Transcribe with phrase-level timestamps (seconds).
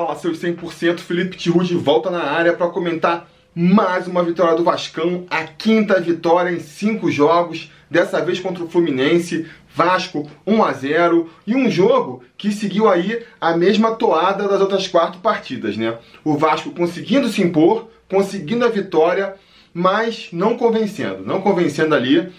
[0.00, 4.64] Fala, seus 100%, Felipe Tiru de volta na área para comentar mais uma vitória do
[4.64, 10.72] Vascão, a quinta vitória em cinco jogos, dessa vez contra o Fluminense, Vasco 1 a
[10.72, 15.98] 0 e um jogo que seguiu aí a mesma toada das outras quatro partidas, né?
[16.24, 19.34] O Vasco conseguindo se impor, conseguindo a vitória,
[19.74, 22.32] mas não convencendo, não convencendo ali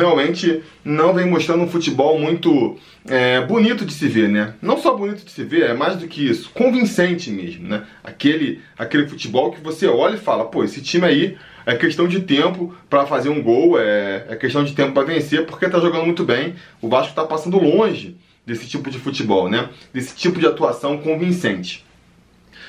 [0.00, 2.76] realmente não vem mostrando um futebol muito
[3.06, 4.54] é, bonito de se ver, né?
[4.60, 7.84] Não só bonito de se ver, é mais do que isso, convincente mesmo, né?
[8.02, 12.20] Aquele, aquele futebol que você olha e fala, pô, esse time aí é questão de
[12.20, 16.04] tempo para fazer um gol, é, é questão de tempo para vencer, porque tá jogando
[16.04, 16.54] muito bem.
[16.80, 18.16] O Vasco tá passando longe
[18.46, 19.68] desse tipo de futebol, né?
[19.92, 21.84] Desse tipo de atuação convincente.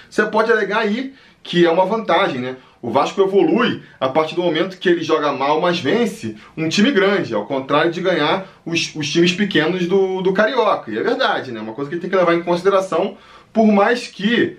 [0.10, 1.14] Você pode alegar aí
[1.44, 2.55] que é uma vantagem, né?
[2.86, 6.92] O Vasco evolui a partir do momento que ele joga mal, mas vence um time
[6.92, 10.92] grande, ao contrário de ganhar os, os times pequenos do, do Carioca.
[10.92, 11.60] E é verdade, né?
[11.60, 13.18] Uma coisa que ele tem que levar em consideração,
[13.52, 14.58] por mais que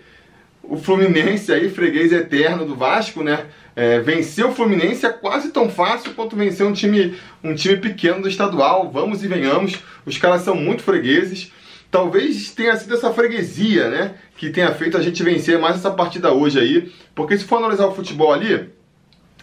[0.61, 3.47] o Fluminense aí, freguês eterno do Vasco, né?
[3.77, 8.23] É, vencer o Fluminense é quase tão fácil quanto vencer um time, um time pequeno
[8.23, 8.91] do estadual.
[8.91, 9.79] Vamos e venhamos.
[10.05, 11.53] Os caras são muito fregueses.
[11.91, 14.15] Talvez tenha sido essa freguesia, né?
[14.37, 16.93] Que tenha feito a gente vencer mais essa partida hoje aí.
[17.15, 18.71] Porque se for analisar o futebol ali,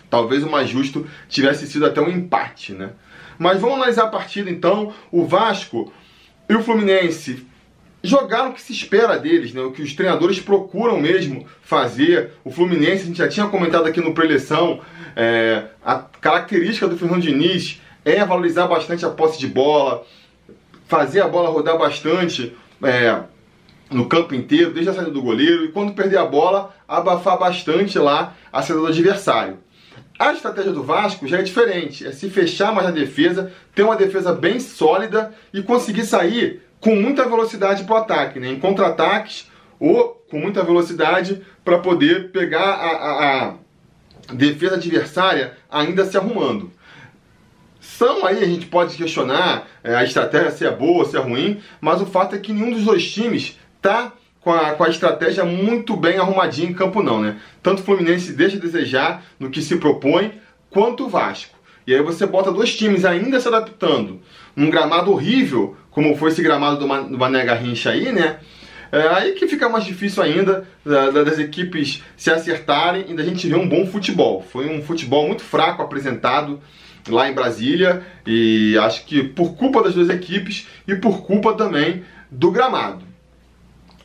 [0.10, 2.92] talvez o mais justo tivesse sido até um empate, né?
[3.40, 4.94] Mas vamos analisar a partida então.
[5.12, 5.92] O Vasco
[6.48, 7.46] e o Fluminense
[8.04, 9.62] jogaram o que se espera deles, né?
[9.62, 12.32] O que os treinadores procuram mesmo fazer.
[12.44, 14.82] O Fluminense, a gente já tinha comentado aqui no preleção,
[15.16, 20.06] é, a característica do Fernando Diniz é valorizar bastante a posse de bola,
[20.86, 23.22] fazer a bola rodar bastante é,
[23.90, 27.98] no campo inteiro, desde a saída do goleiro, e quando perder a bola, abafar bastante
[27.98, 29.60] lá a saída do adversário.
[30.18, 33.96] A estratégia do Vasco já é diferente, é se fechar mais na defesa, ter uma
[33.96, 38.50] defesa bem sólida e conseguir sair com muita velocidade para o ataque, né?
[38.50, 43.56] em contra-ataques ou com muita velocidade para poder pegar a, a,
[44.30, 46.72] a defesa adversária ainda se arrumando.
[47.84, 51.60] São aí, a gente pode questionar é, a estratégia se é boa, se é ruim,
[51.82, 55.44] mas o fato é que nenhum dos dois times tá com a, com a estratégia
[55.44, 57.42] muito bem arrumadinha em campo não, né?
[57.62, 60.32] Tanto o Fluminense deixa a desejar no que se propõe,
[60.70, 61.58] quanto o Vasco.
[61.86, 64.22] E aí você bota dois times ainda se adaptando
[64.56, 68.40] num gramado horrível, como foi esse gramado do, do Mané Garrincha aí, né?
[68.94, 73.56] É aí que fica mais difícil ainda das equipes se acertarem e da gente ver
[73.56, 74.42] um bom futebol.
[74.42, 76.62] Foi um futebol muito fraco apresentado
[77.08, 82.04] lá em Brasília e acho que por culpa das duas equipes e por culpa também
[82.32, 83.14] do gramado.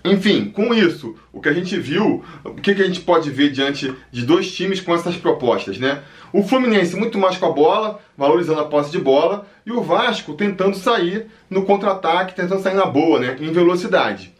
[0.05, 3.93] Enfim, com isso, o que a gente viu, o que, a gente pode ver diante
[4.11, 6.03] de dois times com essas propostas, né?
[6.33, 10.35] O Fluminense muito mais com a bola, valorizando a posse de bola, e o Vasco
[10.35, 13.37] tentando sair no contra-ataque, tentando sair na boa, né?
[13.41, 14.33] Em velocidade.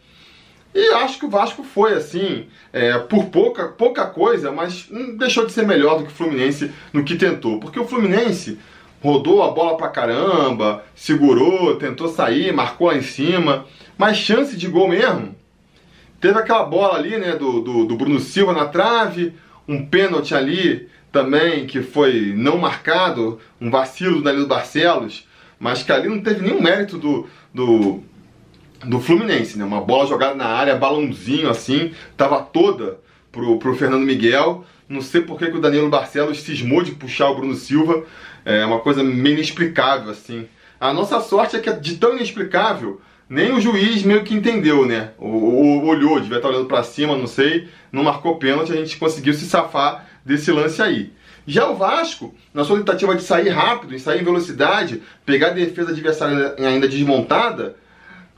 [0.73, 4.87] E acho que o Vasco foi assim, é, por pouca, pouca coisa, mas
[5.17, 7.59] deixou de ser melhor do que o Fluminense no que tentou.
[7.59, 8.59] Porque o Fluminense
[9.01, 13.65] rodou a bola pra caramba, segurou, tentou sair, marcou lá em cima,
[13.97, 15.35] mas chance de gol mesmo.
[16.19, 19.33] Teve aquela bola ali, né, do, do, do Bruno Silva na trave,
[19.67, 25.27] um pênalti ali também que foi não marcado, um vacilo do Barcelos,
[25.59, 28.03] mas que ali não teve nenhum mérito do, do,
[28.85, 29.65] do Fluminense, né?
[29.65, 32.99] Uma bola jogada na área, balãozinho assim, tava toda
[33.31, 34.65] pro, pro Fernando Miguel.
[34.87, 38.03] Não sei por que, o Danilo Barcelos cismou de puxar o Bruno Silva.
[38.43, 40.47] É uma coisa meio inexplicável, assim.
[40.79, 45.11] A nossa sorte é que de tão inexplicável, nem o juiz meio que entendeu, né?
[45.17, 48.97] O, o olhou, devia estar olhando para cima, não sei, não marcou pênalti, a gente
[48.97, 51.11] conseguiu se safar desse lance aí.
[51.45, 55.91] Já o Vasco, na sua tentativa de sair rápido, sair em velocidade, pegar a defesa
[55.91, 57.75] adversária ainda desmontada,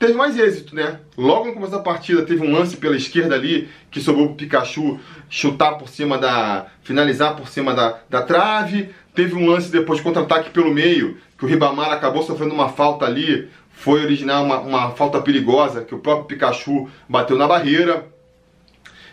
[0.02, 0.98] teve mais êxito, né?
[1.16, 4.98] Logo no começo da partida teve um lance pela esquerda ali que sobrou pro Pikachu
[5.30, 6.66] chutar por cima da.
[6.82, 8.90] finalizar por cima da, da trave.
[9.14, 13.04] Teve um lance depois de contra-ataque pelo meio, que o Ribamar acabou sofrendo uma falta
[13.04, 13.48] ali.
[13.70, 18.04] Foi originar uma, uma falta perigosa que o próprio Pikachu bateu na barreira.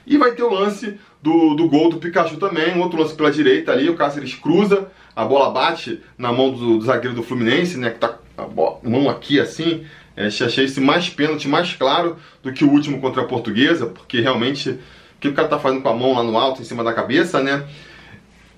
[0.08, 3.30] E vai ter o lance do, do gol do Pikachu também, um outro lance pela
[3.30, 7.78] direita ali, o Cáceres cruza, a bola bate na mão do, do zagueiro do Fluminense,
[7.78, 9.86] né, que tá a mão aqui assim,
[10.20, 14.20] é, achei esse mais pênalti, mais claro do que o último contra a Portuguesa, porque
[14.20, 14.80] realmente o
[15.22, 17.42] que o cara tá fazendo com a mão lá no alto, em cima da cabeça,
[17.42, 17.66] né?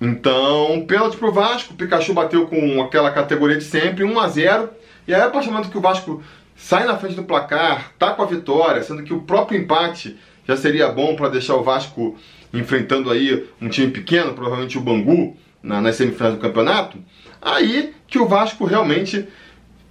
[0.02, 4.70] Então, pênalti pro Vasco, o Pikachu bateu com aquela categoria de sempre, 1 a 0
[5.08, 6.24] e aí a partir do momento que o Vasco
[6.56, 10.18] sai na frente do placar, tá com a vitória, sendo que o próprio empate
[10.48, 12.18] já seria bom para deixar o Vasco
[12.52, 16.98] enfrentando aí um time pequeno, provavelmente o Bangu, na, nas semifinais do campeonato,
[17.40, 19.28] aí que o Vasco realmente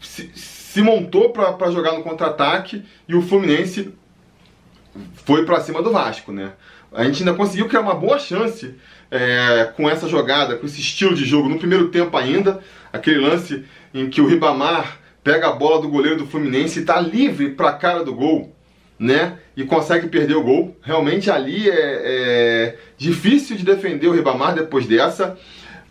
[0.00, 0.32] se,
[0.72, 3.92] se montou para jogar no contra-ataque e o Fluminense
[5.24, 6.52] foi para cima do Vasco, né?
[6.92, 8.76] A gente ainda conseguiu criar uma boa chance
[9.10, 11.48] é, com essa jogada, com esse estilo de jogo.
[11.48, 12.60] No primeiro tempo ainda,
[12.92, 17.00] aquele lance em que o Ribamar pega a bola do goleiro do Fluminense e está
[17.00, 18.54] livre para a cara do gol,
[18.96, 19.38] né?
[19.56, 20.76] E consegue perder o gol.
[20.82, 25.36] Realmente ali é, é difícil de defender o Ribamar depois dessa.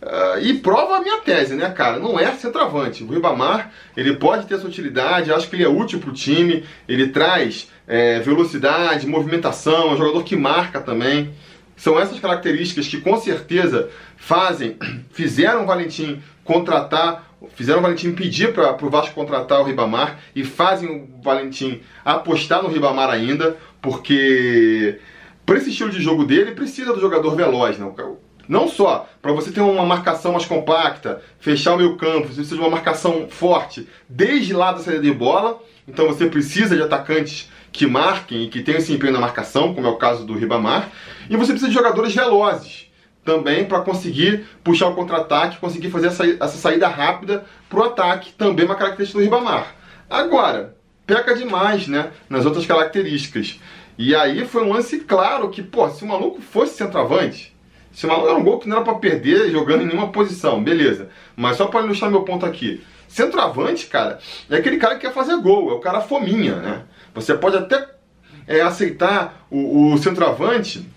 [0.02, 1.98] Uh, e prova a minha tese, né, cara?
[1.98, 3.04] Não é centroavante.
[3.04, 6.64] O Ribamar, ele pode ter sua utilidade, acho que ele é útil para o time,
[6.88, 11.34] ele traz é, velocidade, movimentação, é um jogador que marca também.
[11.76, 14.78] São essas características que com certeza fazem,
[15.12, 20.44] fizeram o Valentim contratar, fizeram o Valentim pedir para o Vasco contratar o Ribamar e
[20.44, 24.98] fazem o Valentim apostar no Ribamar ainda, porque
[25.44, 27.92] para esse estilo de jogo dele precisa do jogador veloz, né?
[28.50, 32.56] Não só para você ter uma marcação mais compacta, fechar o meio campo, você precisa
[32.56, 35.62] de uma marcação forte desde lá da saída de bola.
[35.86, 39.86] Então você precisa de atacantes que marquem e que tenham esse empenho na marcação, como
[39.86, 40.90] é o caso do Ribamar.
[41.30, 42.90] E você precisa de jogadores velozes
[43.24, 48.66] também para conseguir puxar o contra-ataque, conseguir fazer essa, saída rápida para o ataque, também
[48.66, 49.76] uma característica do Ribamar.
[50.10, 50.74] Agora,
[51.06, 53.60] peca demais né, nas outras características.
[53.96, 57.54] E aí foi um lance claro que, pô, se o maluco fosse centroavante,
[57.92, 60.62] se o maluco era um gol que não era para perder jogando em nenhuma posição,
[60.62, 61.08] beleza.
[61.36, 62.82] Mas só para ilustrar meu ponto aqui.
[63.08, 66.82] Centroavante, cara, é aquele cara que quer fazer gol, é o cara fominha, né?
[67.14, 67.88] Você pode até
[68.46, 70.88] é, aceitar o, o centroavante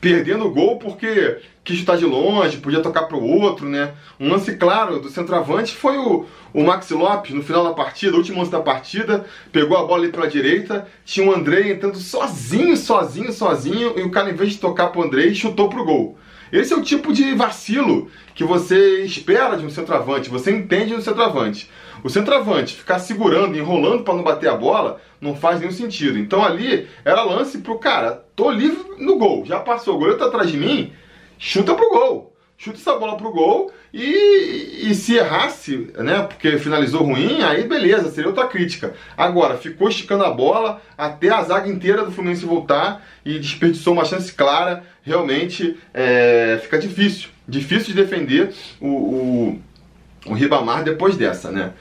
[0.00, 3.92] perdendo o gol porque quis chutar de longe, podia tocar para o outro, né?
[4.18, 6.24] Um lance claro do centroavante foi o,
[6.54, 10.12] o Maxi Lopes no final da partida, último lance da partida, pegou a bola ali
[10.16, 14.58] a direita, tinha o André entrando sozinho, sozinho, sozinho, e o cara, em vez de
[14.58, 16.18] tocar para o André, chutou para o gol.
[16.50, 21.02] Esse é o tipo de vacilo que você espera de um centroavante, você entende no
[21.02, 21.70] centroavante.
[22.02, 26.18] O centroavante ficar segurando, enrolando para não bater a bola, não faz nenhum sentido.
[26.18, 30.26] Então ali era lance pro cara, tô livre no gol, já passou, o goleiro tá
[30.28, 30.94] atrás de mim,
[31.38, 32.34] chuta pro gol.
[32.60, 38.10] Chuta essa bola pro gol e, e se errasse, né, porque finalizou ruim, aí beleza,
[38.10, 38.94] seria outra crítica.
[39.16, 44.04] Agora, ficou esticando a bola até a zaga inteira do Fluminense voltar e desperdiçou uma
[44.04, 47.28] chance clara, realmente é, fica difícil.
[47.46, 49.62] Difícil de defender o, o,
[50.26, 51.72] o Ribamar depois dessa, né?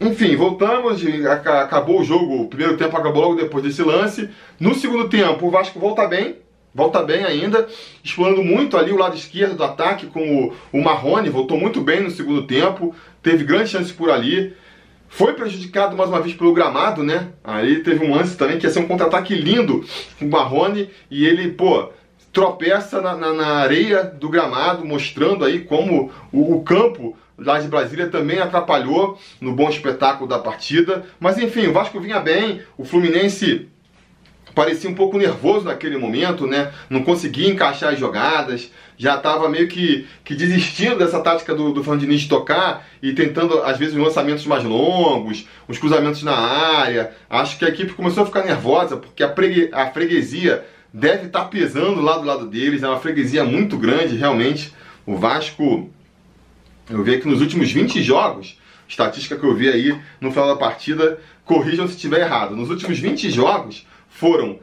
[0.00, 4.28] Enfim, voltamos, acabou o jogo, o primeiro tempo acabou logo depois desse lance.
[4.58, 6.36] No segundo tempo, o Vasco volta bem,
[6.76, 7.66] volta bem ainda,
[8.04, 12.02] explorando muito ali o lado esquerdo do ataque com o, o Marrone, voltou muito bem
[12.02, 14.54] no segundo tempo, teve grandes chances por ali.
[15.08, 17.28] Foi prejudicado mais uma vez pelo gramado, né?
[17.42, 19.82] Aí teve um lance também que ia ser um contra-ataque lindo
[20.18, 21.90] com o Marrone e ele, pô,
[22.30, 27.68] tropeça na, na, na, areia do gramado, mostrando aí como o, o campo lá de
[27.68, 31.06] Brasília também atrapalhou no bom espetáculo da partida.
[31.18, 33.68] Mas enfim, o Vasco vinha bem, o Fluminense
[34.56, 36.72] parecia um pouco nervoso naquele momento, né?
[36.88, 41.84] Não conseguia encaixar as jogadas, já estava meio que, que desistindo dessa tática do, do
[41.84, 47.12] Fernandinho de tocar e tentando, às vezes, os lançamentos mais longos, os cruzamentos na área.
[47.28, 51.42] Acho que a equipe começou a ficar nervosa, porque a, pregue, a freguesia deve estar
[51.42, 54.72] tá pesando lá do lado deles, é uma freguesia muito grande, realmente.
[55.04, 55.90] O Vasco
[56.88, 60.56] eu vi que nos últimos 20 jogos, estatística que eu vi aí no final da
[60.56, 62.56] partida, corrijam se estiver errado.
[62.56, 64.58] Nos últimos 20 jogos foram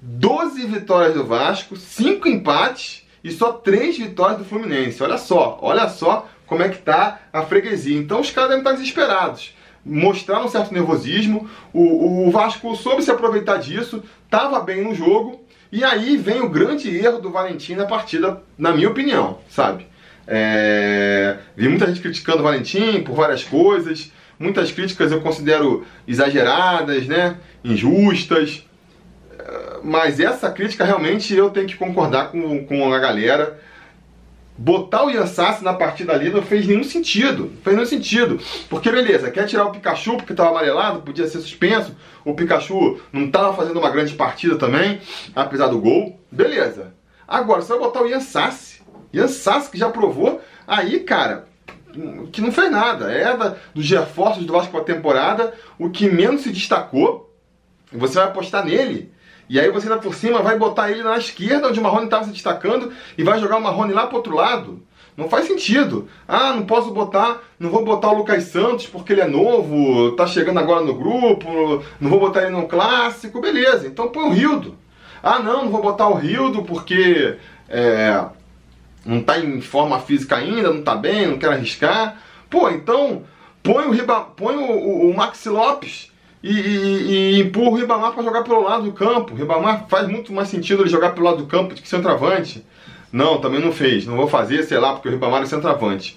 [0.00, 5.02] 12 vitórias do Vasco, 5 empates e só 3 vitórias do Fluminense.
[5.02, 7.98] Olha só, olha só como é que tá a freguesia.
[7.98, 9.54] Então os caras devem estar desesperados.
[9.84, 11.48] Mostraram um certo nervosismo.
[11.72, 15.40] O, o Vasco soube se aproveitar disso, estava bem no jogo.
[15.70, 19.86] E aí vem o grande erro do Valentim na partida, na minha opinião, sabe?
[20.26, 21.36] É...
[21.54, 24.10] Vi muita gente criticando o Valentim por várias coisas.
[24.38, 27.36] Muitas críticas eu considero exageradas, né?
[27.64, 28.64] injustas.
[29.82, 33.58] Mas essa crítica realmente eu tenho que concordar com, com a galera.
[34.56, 37.52] Botar o Yansassi na partida ali não fez nenhum sentido.
[37.62, 38.40] Fez nenhum sentido.
[38.68, 41.94] Porque, beleza, quer tirar o Pikachu porque estava amarelado, podia ser suspenso.
[42.24, 45.00] O Pikachu não estava fazendo uma grande partida também,
[45.34, 46.18] apesar do gol.
[46.30, 46.92] Beleza.
[47.26, 48.78] Agora, você vai botar o Yansassi
[49.12, 51.46] Ian Sassi, que já provou aí, cara,
[52.32, 53.10] que não fez nada.
[53.10, 57.32] É da, dos reforços do Vasco para a temporada, o que menos se destacou.
[57.92, 59.12] Você vai apostar nele.
[59.48, 62.24] E aí você ainda por cima vai botar ele na esquerda, onde o Marrone estava
[62.24, 64.82] se destacando, e vai jogar o Marrone lá para outro lado.
[65.16, 66.08] Não faz sentido.
[66.28, 70.26] Ah, não posso botar, não vou botar o Lucas Santos porque ele é novo, tá
[70.26, 73.88] chegando agora no grupo, não vou botar ele no clássico, beleza.
[73.88, 74.76] Então põe o Rildo.
[75.20, 77.36] Ah, não, não vou botar o Rildo porque
[77.68, 78.24] é,
[79.04, 82.16] não está em forma física ainda, não está bem, não quer arriscar.
[82.48, 83.24] Pô, então
[83.60, 86.07] põe o, Riba, põe o, o, o Maxi Lopes
[86.42, 89.34] e, e, e empurra o Ribamar para jogar pelo lado do campo.
[89.34, 92.64] O Ribamar faz muito mais sentido ele jogar pelo lado do campo do que centroavante.
[93.12, 94.06] Não, também não fez.
[94.06, 96.16] Não vou fazer, sei lá, porque o Ribamar é centroavante.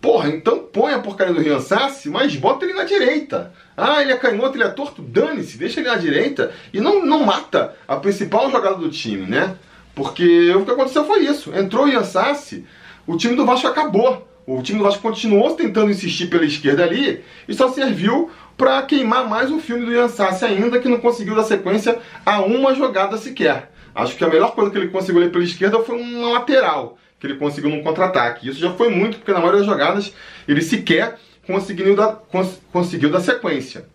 [0.00, 3.52] Porra, então põe a porcaria do Rian Sassi, mas bota ele na direita.
[3.76, 7.24] Ah, ele é canhoto, ele é torto, dane-se, deixa ele na direita e não, não
[7.24, 9.56] mata a principal jogada do time, né?
[9.94, 11.52] Porque o que aconteceu foi isso.
[11.54, 12.64] Entrou o Rian Sassi,
[13.06, 14.28] o time do Vasco acabou.
[14.46, 19.28] O time do Vasco continuou tentando insistir pela esquerda ali e só serviu para queimar
[19.28, 23.16] mais o filme do Ian Sassi ainda, que não conseguiu dar sequência a uma jogada
[23.16, 23.72] sequer.
[23.92, 27.26] Acho que a melhor coisa que ele conseguiu ali pela esquerda foi uma lateral, que
[27.26, 28.48] ele conseguiu num contra-ataque.
[28.48, 30.14] Isso já foi muito, porque na maioria das jogadas
[30.46, 33.88] ele sequer conseguiu dar, cons conseguiu dar sequência.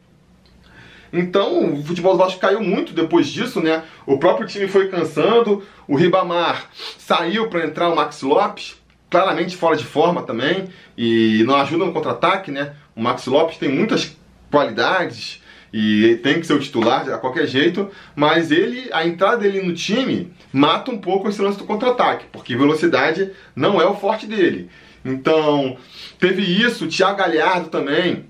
[1.13, 3.83] Então, o futebol do Vasco caiu muito depois disso, né?
[4.05, 8.80] O próprio time foi cansando, o Ribamar saiu para entrar o Max Lopes,
[9.11, 12.73] claramente fora de forma também, e não ajuda no contra-ataque, né?
[12.95, 14.17] O Max Lopes tem muitas
[14.49, 19.61] qualidades e tem que ser o titular a qualquer jeito, mas ele, a entrada dele
[19.61, 24.25] no time mata um pouco esse lance do contra-ataque, porque velocidade não é o forte
[24.25, 24.69] dele.
[25.03, 25.77] Então,
[26.17, 28.25] teve isso, o Thiago Galhardo também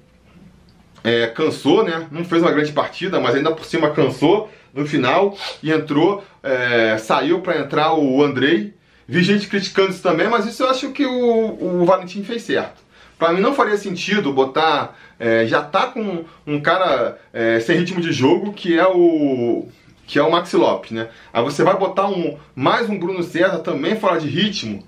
[1.03, 2.07] é, cansou, né?
[2.11, 6.97] Não fez uma grande partida, mas ainda por cima cansou no final e entrou, é,
[6.97, 8.73] saiu para entrar o Andrei.
[9.11, 12.81] Vi gente criticando isso também, mas isso eu acho que o, o Valentim fez certo.
[13.19, 14.97] Para mim não faria sentido botar.
[15.19, 19.67] É, já tá com um cara é, sem ritmo de jogo que é o.
[20.07, 21.09] Que é o Maxi Lopes, né?
[21.33, 24.81] Aí você vai botar um mais um Bruno César também fora de ritmo.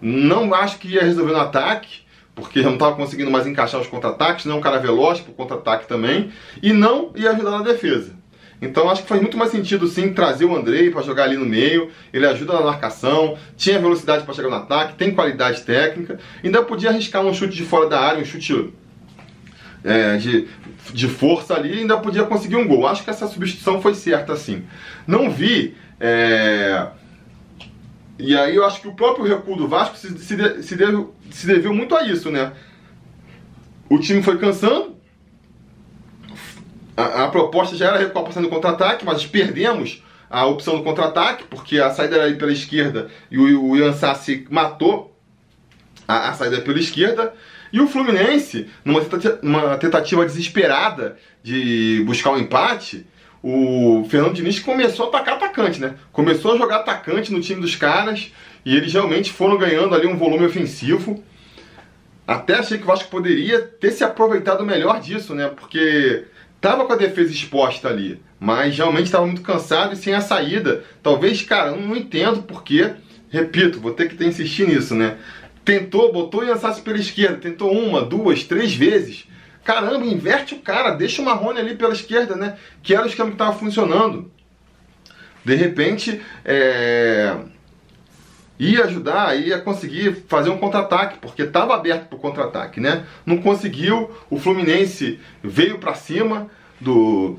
[0.00, 2.02] Não acho que ia resolver no ataque,
[2.32, 5.34] porque não estava conseguindo mais encaixar os contra-ataques, não é um cara veloz para o
[5.34, 6.30] contra-ataque também,
[6.62, 8.12] e não ia ajudar na defesa.
[8.64, 11.44] Então acho que faz muito mais sentido sim trazer o Andrei para jogar ali no
[11.44, 11.90] meio.
[12.12, 16.18] Ele ajuda na marcação, tinha velocidade para chegar no ataque, tem qualidade técnica.
[16.42, 18.72] Ainda podia arriscar um chute de fora da área, um chute
[19.84, 20.48] é, de,
[20.92, 22.86] de força ali, ainda podia conseguir um gol.
[22.86, 24.64] Acho que essa substituição foi certa sim.
[25.06, 25.76] Não vi.
[26.00, 26.86] É...
[28.18, 31.46] E aí eu acho que o próprio recuo do Vasco se, se, se, deve, se
[31.46, 32.52] deveu muito a isso, né?
[33.90, 34.96] O time foi cansando,
[36.96, 41.78] a, a proposta já era recuar passando contra-ataque, mas perdemos a opção do contra-ataque, porque
[41.78, 45.16] a saída era pela esquerda e o, o Ian Sassi matou
[46.06, 47.32] a, a, saída pela esquerda.
[47.72, 53.06] E o Fluminense, numa tentativa, tentativa desesperada de buscar um empate,
[53.42, 55.96] o Fernando Diniz começou a atacar atacante, né?
[56.12, 58.32] Começou a jogar atacante no time dos caras
[58.64, 61.22] e eles realmente foram ganhando ali um volume ofensivo.
[62.26, 65.48] Até achei que o Vasco poderia ter se aproveitado melhor disso, né?
[65.48, 66.24] Porque
[66.64, 70.82] Tava com a defesa exposta ali, mas realmente estava muito cansado e sem a saída.
[71.02, 72.90] Talvez, cara, não entendo porque,
[73.28, 75.18] repito, vou ter que ter insistir nisso, né?
[75.62, 79.28] Tentou, botou o Yansassi pela esquerda, tentou uma, duas, três vezes.
[79.62, 82.56] Caramba, inverte o cara, deixa o Marrone ali pela esquerda, né?
[82.82, 84.32] Que era o esquema que estava funcionando.
[85.44, 87.36] De repente, é
[88.58, 93.04] ia ajudar, ia conseguir fazer um contra-ataque, porque estava aberto para o contra-ataque, né?
[93.26, 96.48] Não conseguiu, o Fluminense veio para cima
[96.80, 97.36] do,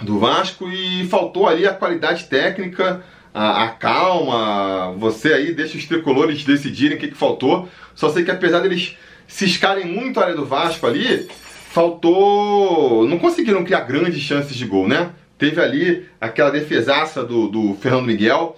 [0.00, 3.02] do Vasco e faltou ali a qualidade técnica,
[3.32, 7.68] a, a, calma, você aí deixa os tricolores decidirem o que, que faltou.
[7.94, 11.26] Só sei que apesar deles ciscarem muito a área do Vasco ali,
[11.70, 13.06] faltou.
[13.08, 15.10] não conseguiram criar grandes chances de gol, né?
[15.36, 18.56] Teve ali aquela defesaça do, do Fernando Miguel,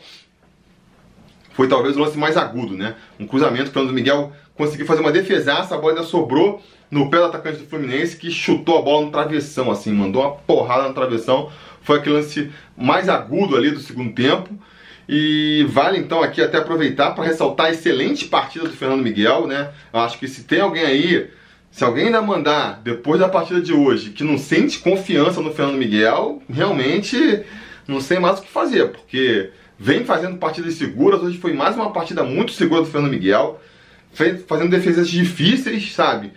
[1.56, 2.94] foi talvez o lance mais agudo, né?
[3.18, 7.16] Um cruzamento que o Miguel conseguiu fazer uma defesaça, a bola ainda sobrou no pé
[7.16, 10.94] do atacante do Fluminense que chutou a bola no travessão, assim, mandou uma porrada no
[10.94, 11.50] travessão.
[11.80, 14.50] Foi aquele lance mais agudo ali do segundo tempo.
[15.08, 19.70] E vale então aqui até aproveitar para ressaltar a excelente partida do Fernando Miguel, né?
[19.92, 21.30] Eu acho que se tem alguém aí,
[21.70, 25.78] se alguém ainda mandar depois da partida de hoje que não sente confiança no Fernando
[25.78, 27.44] Miguel, realmente
[27.86, 31.22] não sei mais o que fazer, porque vem fazendo partidas seguras.
[31.22, 33.60] Hoje foi mais uma partida muito segura do Fernando Miguel,
[34.46, 36.32] fazendo defesas difíceis, sabe?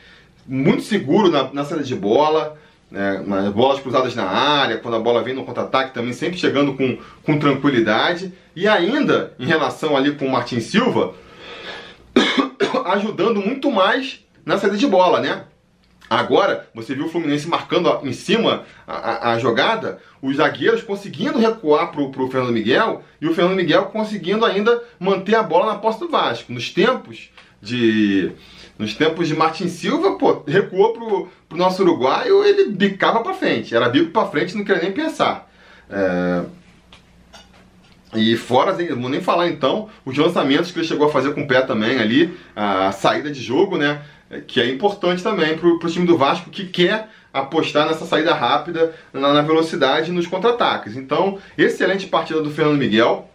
[0.48, 2.58] Muito seguro na, na saída de bola,
[2.92, 3.24] né?
[3.54, 7.40] bolas cruzadas na área, quando a bola vem no contra-ataque também, sempre chegando com, com
[7.40, 8.34] tranquilidade.
[8.56, 11.14] E ainda, em relação ali com o Martin Silva,
[12.86, 15.44] ajudando muito mais na saída de bola, né?
[16.10, 21.38] Agora, você viu o Fluminense marcando em cima a, a, a jogada, os zagueiros conseguindo
[21.38, 25.80] recuar para o Fernando Miguel e o Fernando Miguel conseguindo ainda manter a bola na
[25.80, 26.52] posse do Vasco.
[26.52, 27.30] Nos tempos
[27.62, 28.32] de
[28.78, 33.76] nos tempos de Martin Silva, pô, recuou pro, pro nosso uruguaio, ele bicava para frente,
[33.76, 35.52] era bico para frente, não queria nem pensar.
[35.90, 36.44] É...
[38.16, 41.42] E fora, não vou nem falar então, os lançamentos que ele chegou a fazer com
[41.42, 44.02] o pé também ali, a saída de jogo, né?
[44.48, 48.94] Que é importante também para o time do Vasco que quer apostar nessa saída rápida,
[49.14, 50.96] na, na velocidade nos contra-ataques.
[50.96, 53.30] Então, excelente partida do Fernando Miguel.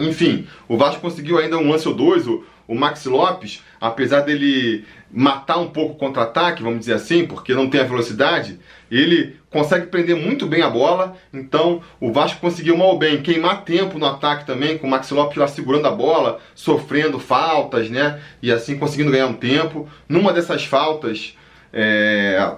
[0.00, 4.84] Enfim, o Vasco conseguiu ainda um lance ou dois, o, o Maxi Lopes, apesar dele
[5.10, 9.86] matar um pouco o contra-ataque, vamos dizer assim, porque não tem a velocidade, ele consegue
[9.86, 11.16] prender muito bem a bola.
[11.32, 15.36] Então o Vasco conseguiu mal bem queimar tempo no ataque também, com o Maxi Lopes
[15.36, 18.20] lá segurando a bola, sofrendo faltas, né?
[18.40, 19.88] E assim conseguindo ganhar um tempo.
[20.08, 21.36] Numa dessas faltas,
[21.72, 22.52] é...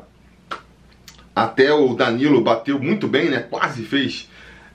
[1.34, 3.46] até o Danilo bateu muito bem, né?
[3.49, 4.28] Quase fez.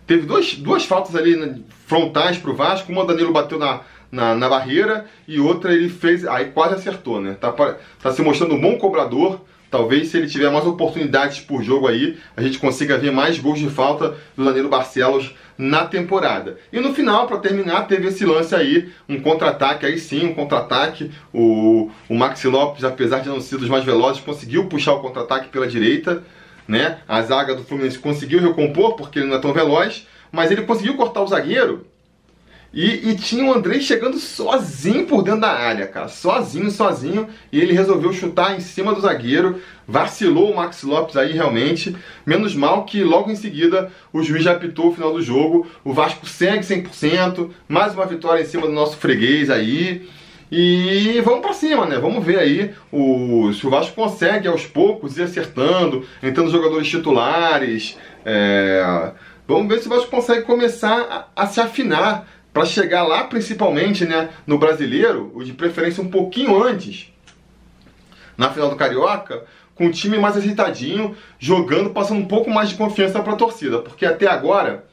[0.08, 2.92] Teve dois, duas faltas ali né, frontais para o Vasco.
[2.92, 7.36] Uma Danilo bateu na, na, na, barreira e outra ele fez, aí quase acertou, né?
[7.40, 9.42] Tá, tá se mostrando um bom cobrador.
[9.70, 13.60] Talvez se ele tiver mais oportunidades por jogo aí, a gente consiga ver mais gols
[13.60, 16.58] de falta do Danilo Barcelos na temporada.
[16.72, 21.12] E no final, para terminar, teve esse lance aí, um contra-ataque, aí sim, um contra-ataque.
[21.34, 25.50] O, o Maxi Lopes, apesar de não ser dos mais velozes, conseguiu puxar o contra-ataque
[25.50, 26.24] pela direita,
[26.66, 27.00] né?
[27.06, 30.96] A zaga do Fluminense conseguiu recompor, porque ele não é tão veloz, mas ele conseguiu
[30.96, 31.86] cortar o zagueiro
[32.74, 36.08] e, e, tinha o Andrei chegando sozinho por dentro da área, cara.
[36.08, 37.28] Sozinho, sozinho.
[37.52, 39.62] E ele resolveu chutar em cima do zagueiro.
[39.88, 41.96] Vacilou o Max Lopes aí realmente.
[42.26, 45.66] Menos mal que logo em seguida o juiz já apitou o final do jogo.
[45.84, 47.50] O Vasco segue 100%.
[47.68, 50.08] Mais uma vitória em cima do nosso freguês aí.
[50.52, 51.98] E vamos para cima, né?
[51.98, 57.98] Vamos ver aí o, se o Vasco consegue aos poucos ir acertando, entrando jogadores titulares.
[58.24, 59.12] É,
[59.48, 64.06] vamos ver se o Vasco consegue começar a, a se afinar para chegar lá principalmente
[64.06, 67.14] né, no brasileiro, ou de preferência um pouquinho antes,
[68.38, 69.44] na final do Carioca,
[69.76, 73.80] com o time mais ajeitadinho, jogando, passando um pouco mais de confiança para a torcida,
[73.80, 74.86] porque até agora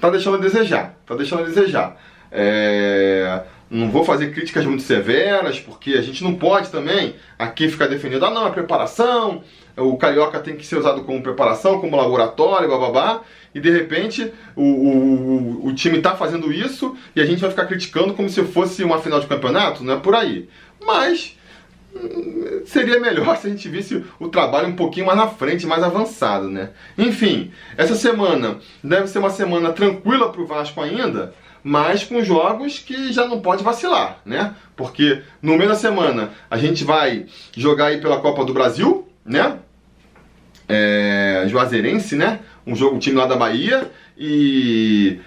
[0.00, 2.00] tá deixando a desejar, tá deixando a desejar.
[2.32, 3.42] É...
[3.70, 8.24] Não vou fazer críticas muito severas, porque a gente não pode também aqui ficar defendendo,
[8.24, 9.44] ah não, é preparação,
[9.76, 13.20] o carioca tem que ser usado como preparação, como laboratório, bababá,
[13.54, 17.66] e de repente o, o, o time está fazendo isso e a gente vai ficar
[17.66, 20.48] criticando como se fosse uma final de campeonato, não é por aí.
[20.84, 21.36] Mas
[21.94, 25.82] hum, seria melhor se a gente visse o trabalho um pouquinho mais na frente, mais
[25.82, 26.70] avançado, né?
[26.96, 32.78] Enfim, essa semana deve ser uma semana tranquila para o Vasco ainda, mas com jogos
[32.78, 34.54] que já não pode vacilar, né?
[34.76, 39.58] Porque no meio da semana a gente vai jogar aí pela Copa do Brasil, né?
[40.68, 42.40] É, Juazeirense, né?
[42.70, 45.18] Um jogo, um time lá da Bahia e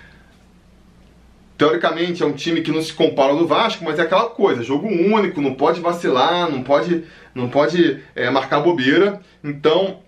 [1.57, 4.87] teoricamente é um time que não se compara do Vasco, mas é aquela coisa, jogo
[4.87, 7.03] único, não pode vacilar, não pode,
[7.35, 9.21] não pode é, marcar bobeira.
[9.43, 9.99] Então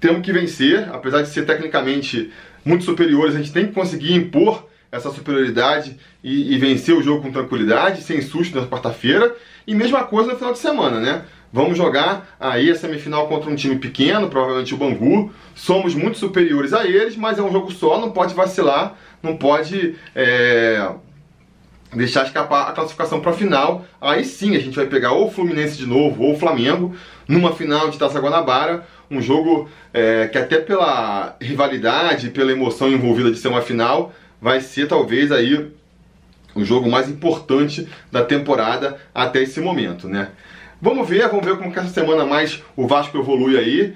[0.00, 2.32] temos que vencer, apesar de ser tecnicamente
[2.64, 7.22] muito superiores, a gente tem que conseguir impor essa superioridade e, e vencer o jogo
[7.22, 9.34] com tranquilidade, sem susto na quarta-feira.
[9.66, 11.24] E mesma coisa no final de semana, né?
[11.52, 15.32] Vamos jogar aí a semifinal contra um time pequeno, provavelmente o Bangu.
[15.54, 19.96] Somos muito superiores a eles, mas é um jogo só, não pode vacilar, não pode
[20.14, 20.90] é,
[21.92, 23.84] deixar escapar a classificação para a final.
[24.00, 26.94] Aí sim a gente vai pegar ou o Fluminense de novo ou o Flamengo
[27.26, 28.86] numa final de Taça Guanabara.
[29.10, 34.60] Um jogo é, que até pela rivalidade, pela emoção envolvida de ser uma final, vai
[34.60, 35.68] ser talvez aí
[36.54, 40.30] o jogo mais importante da temporada até esse momento, né?
[40.82, 43.94] Vamos ver, vamos ver como que essa semana mais o Vasco evolui aí.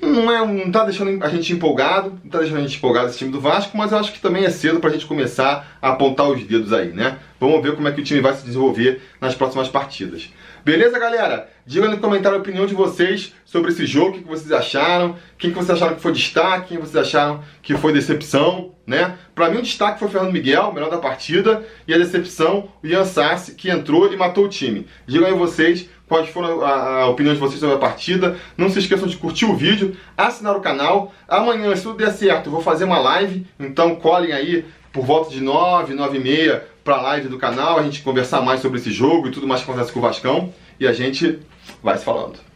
[0.00, 3.18] Não, é, não tá deixando a gente empolgado, não tá deixando a gente empolgado esse
[3.18, 6.28] time do Vasco, mas eu acho que também é cedo pra gente começar a apontar
[6.28, 7.18] os dedos aí, né?
[7.40, 10.30] Vamos ver como é que o time vai se desenvolver nas próximas partidas.
[10.64, 11.48] Beleza, galera?
[11.66, 15.50] Diga no comentário a opinião de vocês sobre esse jogo, o que vocês acharam, quem
[15.50, 19.18] que vocês acharam que foi destaque, quem vocês acharam que foi decepção, né?
[19.34, 22.86] Pra mim o destaque foi o Fernando Miguel, melhor da partida, e a decepção, o
[22.86, 24.86] Ian Sassi, que entrou e matou o time.
[25.06, 28.38] Digam aí vocês quais foram a, a opinião de vocês sobre a partida.
[28.56, 31.12] Não se esqueçam de curtir o vídeo, assinar o canal.
[31.28, 35.42] Amanhã, se tudo der certo, vou fazer uma live, então colhem aí por volta de
[35.42, 38.90] 9, 9 e meia para a live do canal, a gente conversar mais sobre esse
[38.90, 41.38] jogo e tudo mais que acontece com o Vascão e a gente
[41.82, 42.47] vai se falando.